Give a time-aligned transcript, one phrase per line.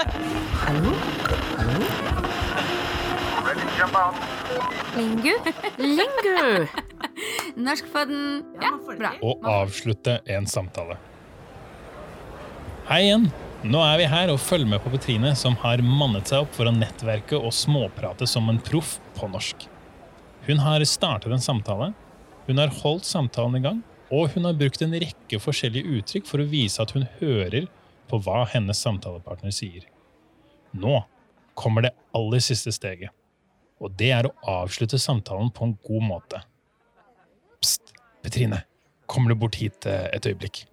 [0.00, 0.92] Hallo?
[1.58, 1.84] Hallo?
[4.96, 5.32] Lingu?
[5.76, 6.66] Lingu!
[7.66, 8.44] Norskfødden.
[8.62, 9.10] Ja, bra.
[9.20, 10.96] og avslutte en samtale.
[12.88, 13.26] Hei igjen!
[13.60, 16.70] Nå er vi her og følger med på Petrine, som har mannet seg opp for
[16.70, 19.66] å nettverke og småprate som en proff på norsk.
[20.48, 21.90] Hun har startet en samtale,
[22.48, 26.40] hun har holdt samtalen i gang, og hun har brukt en rekke forskjellige uttrykk for
[26.40, 27.68] å vise at hun hører
[28.10, 29.86] på hva hennes samtalepartner sier.
[30.76, 31.00] Nå
[31.58, 33.12] kommer det aller siste steget,
[33.80, 36.42] og det er å avslutte samtalen på en god måte.
[37.60, 38.62] Pst, Petrine,
[39.06, 40.64] kommer du bort hit eh, et øyeblikk?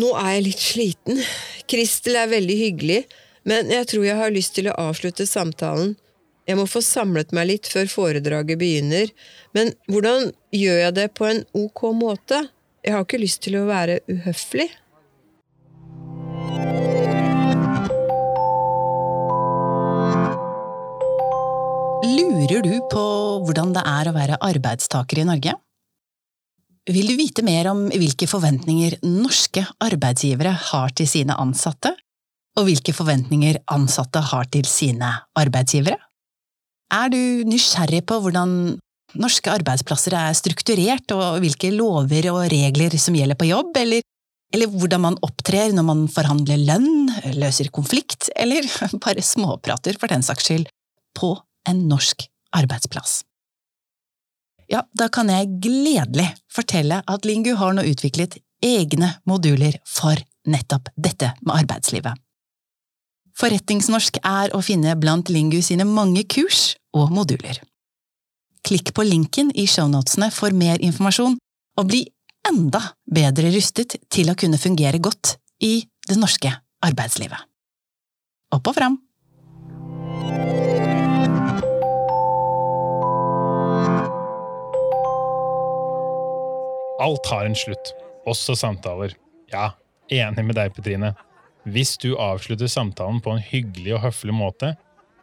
[0.00, 1.20] Nå er jeg litt sliten.
[1.70, 3.04] Kristel er veldig hyggelig,
[3.46, 5.94] men jeg tror jeg har lyst til å avslutte samtalen.
[6.48, 9.12] Jeg må få samlet meg litt før foredraget begynner,
[9.56, 12.42] men hvordan gjør jeg det på en ok måte?
[12.84, 14.66] Jeg har ikke lyst til å være uhøflig.
[22.04, 23.04] Lurer du på
[23.46, 25.56] hvordan det er å være arbeidstaker i Norge?
[26.92, 31.94] Vil du vite mer om hvilke forventninger norske arbeidsgivere har til sine ansatte,
[32.60, 35.08] og hvilke forventninger ansatte har til sine
[35.40, 35.96] arbeidsgivere?
[36.92, 38.76] Er du nysgjerrig på hvordan
[39.20, 44.04] norske arbeidsplasser er strukturert, og hvilke lover og regler som gjelder på jobb, eller,
[44.54, 48.66] eller hvordan man opptrer når man forhandler lønn, løser konflikt, eller
[49.04, 50.66] bare småprater, for den saks skyld,
[51.14, 51.36] på
[51.68, 53.22] en norsk arbeidsplass?
[54.70, 60.16] Ja, da kan jeg gledelig fortelle at Lingu har nå utviklet egne moduler for
[60.48, 62.16] nettopp dette med arbeidslivet.
[63.34, 67.58] Forretningsnorsk er å finne blant Lingu sine mange kurs og moduler.
[68.64, 71.36] Klikk på linken i shownotene for mer informasjon,
[71.76, 72.04] og bli
[72.48, 76.48] enda bedre rustet til å kunne fungere godt i det norske
[76.84, 77.44] arbeidslivet.
[78.56, 78.96] Opp og fram!
[87.04, 87.92] Alt har en slutt,
[88.24, 89.12] også samtaler.
[89.52, 89.74] Ja,
[90.08, 91.12] enig med deg, Petrine.
[91.68, 94.72] Hvis du avslutter samtalen på en hyggelig og høflig måte,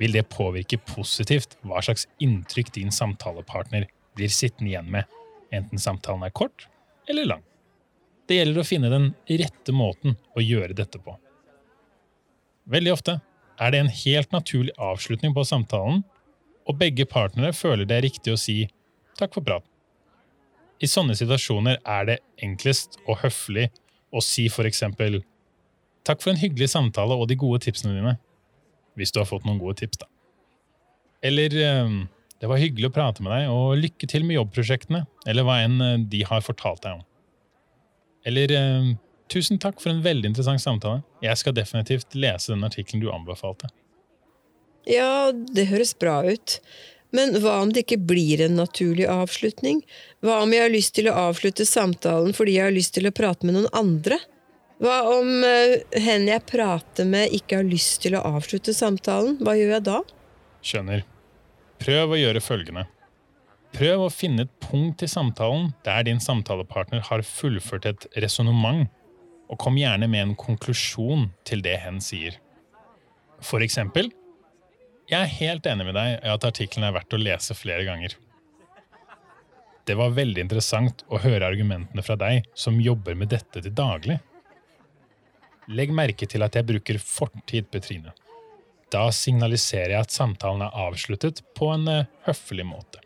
[0.00, 5.08] vil det påvirke positivt hva slags inntrykk din samtalepartner blir sittende igjen med,
[5.52, 6.66] enten samtalen er kort
[7.10, 7.42] eller lang.
[8.26, 11.16] Det gjelder å finne den rette måten å gjøre dette på.
[12.70, 13.18] Veldig ofte
[13.60, 16.04] er det en helt naturlig avslutning på samtalen,
[16.68, 18.62] og begge partnere føler det er riktig å si
[19.18, 19.66] takk for praten.
[20.80, 23.66] I sånne situasjoner er det enklest og høflig
[24.16, 25.20] å si for eksempel
[26.08, 28.14] takk for en hyggelig samtale og de gode tipsene dine.
[28.98, 30.08] Hvis du har fått noen gode tips, da.
[31.26, 31.92] Eller eh,
[32.40, 35.80] det var hyggelig å prate med deg, og lykke til med jobbprosjektene, eller hva enn
[35.84, 37.04] eh, de har fortalt deg om.
[38.28, 38.94] Eller eh,
[39.32, 41.04] tusen takk for en veldig interessant samtale.
[41.24, 43.70] Jeg skal definitivt lese den artikkelen du anbefalte.
[44.88, 46.60] Ja, det høres bra ut.
[47.14, 49.82] Men hva om det ikke blir en naturlig avslutning?
[50.24, 53.14] Hva om jeg har lyst til å avslutte samtalen fordi jeg har lyst til å
[53.14, 54.20] prate med noen andre?
[54.80, 59.36] Hva om uh, hen jeg prater med, ikke har lyst til å avslutte samtalen?
[59.44, 59.98] Hva gjør jeg da?
[60.64, 61.02] Skjønner.
[61.80, 62.86] Prøv å gjøre følgende.
[63.76, 68.88] Prøv å finne et punkt i samtalen der din samtalepartner har fullført et resonnement,
[69.50, 72.38] og kom gjerne med en konklusjon til det hen sier.
[73.44, 74.10] For eksempel
[75.10, 78.14] Jeg er helt enig med deg i at artikkelen er verdt å lese flere ganger.
[79.84, 84.20] Det var veldig interessant å høre argumentene fra deg som jobber med dette til daglig.
[85.70, 88.12] Legg merke til at jeg bruker fortid, Petrine.
[88.90, 93.02] Da signaliserer jeg at samtalen er avsluttet på en eh, høflig måte.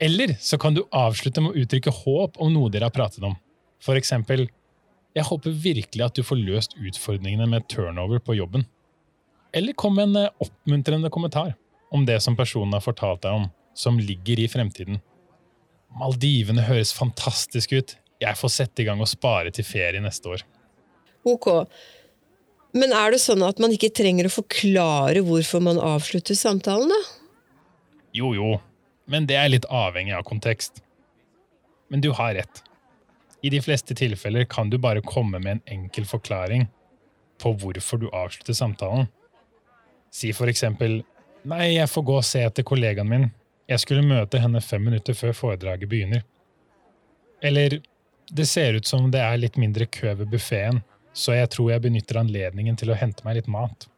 [0.00, 3.36] Eller så kan du avslutte med å uttrykke håp om noe dere har pratet om.
[3.80, 4.46] For eksempel,
[5.16, 8.66] jeg håper virkelig at du får løst utfordringene med turnover på jobben.
[9.56, 11.56] Eller kom med en eh, oppmuntrende kommentar
[11.90, 15.00] om det som personen har fortalt deg om, som ligger i fremtiden.
[15.96, 17.96] Maldivene høres fantastisk ut.
[18.20, 20.44] Jeg får sette i gang og spare til ferie neste år.
[21.26, 21.48] Ok.
[22.72, 27.00] Men er det sånn at man ikke trenger å forklare hvorfor man avslutter samtalen, da?
[28.14, 28.56] Jo, jo,
[29.10, 30.82] men det er litt avhengig av kontekst.
[31.90, 32.62] Men du har rett.
[33.42, 36.68] I de fleste tilfeller kan du bare komme med en enkel forklaring
[37.42, 39.08] på hvorfor du avslutter samtalen.
[40.12, 41.02] Si for eksempel
[41.48, 43.22] Nei, jeg får gå og se etter kollegaen min.
[43.64, 46.20] Jeg skulle møte henne fem minutter før foredraget begynner.
[47.40, 47.80] Eller
[48.30, 51.84] Det ser ut som det er litt mindre kø ved buffeen, så jeg tror jeg
[51.84, 53.88] benytter anledningen til å hente meg litt mat.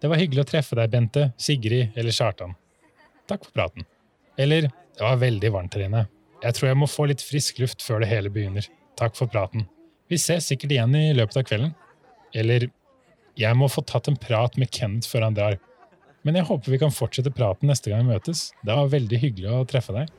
[0.00, 2.54] Det var hyggelig å treffe deg, Bente, Sigrid eller Kjartan.
[3.28, 3.86] Takk for praten.
[4.40, 4.70] Eller
[5.00, 6.00] Det var veldig varmt her inne.
[6.42, 8.66] Jeg tror jeg må få litt frisk luft før det hele begynner.
[9.00, 9.62] Takk for praten.
[10.12, 11.70] Vi ses sikkert igjen i løpet av kvelden.
[12.36, 12.66] Eller
[13.38, 15.56] jeg må få tatt en prat med Kenneth før han drar.
[16.26, 18.50] Men jeg håper vi kan fortsette praten neste gang vi møtes.
[18.60, 20.10] Det var veldig hyggelig å treffe deg.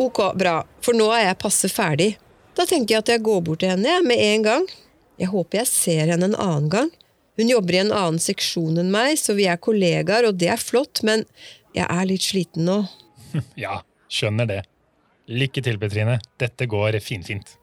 [0.00, 2.14] Ok, bra, for nå er jeg passe ferdig.
[2.56, 4.64] Da tenker jeg at jeg går bort til henne med en gang.
[5.20, 6.90] Jeg håper jeg ser henne en annen gang.
[7.38, 10.60] Hun jobber i en annen seksjon enn meg, så vi er kollegaer, og det er
[10.60, 11.24] flott, men
[11.74, 12.84] jeg er litt sliten nå.
[13.58, 13.80] Ja,
[14.10, 14.60] skjønner det.
[15.30, 16.20] Lykke til, Petrine.
[16.38, 17.56] Dette går finfint.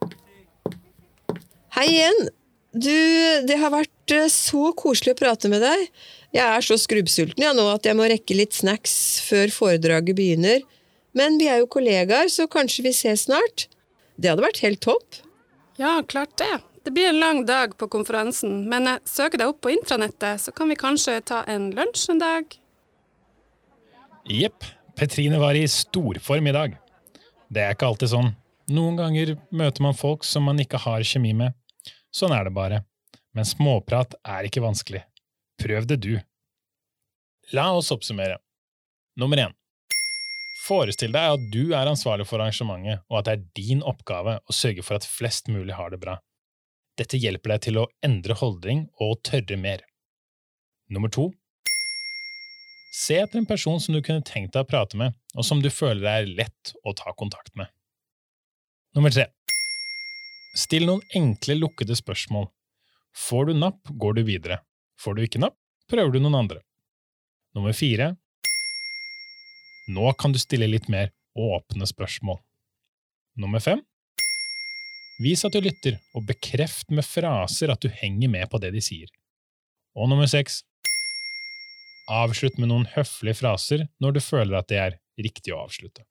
[1.78, 2.32] Hei igjen!
[2.72, 2.96] Du,
[3.48, 5.90] det har vært eh, så koselig å prate med deg.
[6.32, 8.94] Jeg er så skrubbsulten ja, nå at jeg må rekke litt snacks
[9.28, 10.64] før foredraget begynner.
[11.12, 13.68] Men vi er jo kollegaer, så kanskje vi ses snart?
[14.16, 15.20] Det hadde vært helt topp.
[15.80, 16.62] Ja, klart det.
[16.84, 20.54] Det blir en lang dag på konferansen, men jeg søker deg opp på intranettet, så
[20.56, 22.56] kan vi kanskje ta en lunsj en dag?
[24.26, 24.66] Jepp.
[24.98, 26.74] Petrine var i storform i dag.
[27.54, 28.32] Det er ikke alltid sånn.
[28.74, 31.54] Noen ganger møter man folk som man ikke har kjemi med.
[32.14, 32.82] Sånn er det bare.
[33.38, 35.04] Men småprat er ikke vanskelig.
[35.62, 36.18] Prøv det, du.
[37.54, 38.40] La oss oppsummere.
[39.22, 39.54] Nummer én.
[40.66, 44.56] Forestill deg at du er ansvarlig for arrangementet, og at det er din oppgave å
[44.56, 46.18] sørge for at flest mulig har det bra.
[47.02, 49.82] Dette hjelper deg til å endre holdning og tørre mer.
[50.94, 51.32] Nummer to.
[52.94, 55.72] Se etter en person som du kunne tenkt deg å prate med, og som du
[55.74, 57.72] føler er lett å ta kontakt med.
[58.94, 59.30] Nummer tre.
[60.60, 62.50] Still noen enkle, lukkede spørsmål.
[63.18, 64.60] Får du napp, går du videre.
[65.02, 65.58] Får du ikke napp,
[65.90, 66.62] prøver du noen andre.
[67.58, 68.14] Nummer fire.
[69.90, 72.38] Nå kan du stille litt mer åpne spørsmål.
[73.42, 73.82] Nummer fem.
[75.22, 78.82] Vis at du lytter, og bekreft med fraser at du henger med på det de
[78.82, 79.10] sier.
[79.94, 80.64] Og nummer seks.
[82.10, 86.08] Avslutt med noen høflige fraser når du føler at det er riktig å avslutte.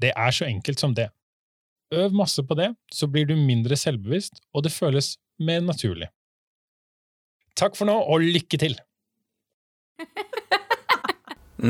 [0.00, 1.08] Det er så enkelt som det.
[1.94, 6.10] Øv masse på det, så blir du mindre selvbevisst, og det føles mer naturlig.
[7.58, 8.76] Takk for nå, og lykke til!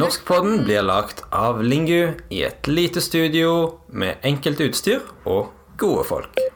[0.01, 5.49] Norskpodden blir lagt av Lingu i et lite studio med enkelt utstyr og
[5.81, 6.50] gode folk.